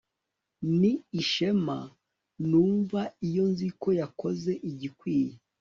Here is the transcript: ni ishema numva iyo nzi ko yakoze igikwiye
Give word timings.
ni 0.79 0.91
ishema 1.21 1.77
numva 2.49 3.01
iyo 3.27 3.43
nzi 3.51 3.67
ko 3.81 3.89
yakoze 3.99 4.51
igikwiye 4.69 5.33